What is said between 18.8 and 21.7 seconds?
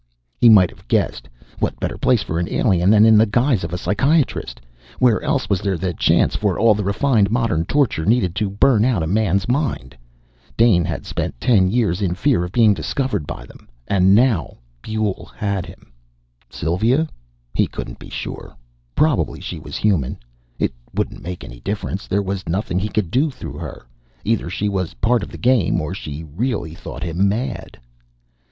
Probably she was human. It wouldn't make any